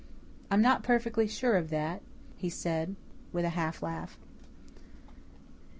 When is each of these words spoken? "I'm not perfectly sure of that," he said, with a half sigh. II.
"I'm 0.49 0.63
not 0.63 0.81
perfectly 0.81 1.27
sure 1.27 1.55
of 1.57 1.69
that," 1.69 2.01
he 2.35 2.49
said, 2.49 2.95
with 3.31 3.45
a 3.45 3.49
half 3.49 3.81
sigh. 3.81 4.07
II. 4.09 4.77